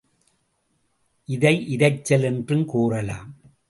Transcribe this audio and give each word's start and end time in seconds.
இதை 1.25 1.77
இரைச்சல் 1.77 2.23
என்றுங் 2.23 2.65
கூறலாம். 2.65 3.35